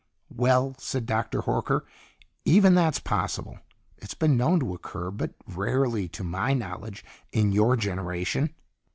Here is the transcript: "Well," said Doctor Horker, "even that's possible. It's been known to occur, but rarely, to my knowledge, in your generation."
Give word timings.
"Well," 0.35 0.73
said 0.79 1.05
Doctor 1.05 1.43
Horker, 1.43 1.81
"even 2.43 2.73
that's 2.73 2.97
possible. 2.99 3.59
It's 3.99 4.15
been 4.15 4.35
known 4.35 4.59
to 4.61 4.73
occur, 4.73 5.11
but 5.11 5.35
rarely, 5.47 6.07
to 6.07 6.23
my 6.23 6.55
knowledge, 6.55 7.05
in 7.31 7.51
your 7.51 7.75
generation." 7.77 8.55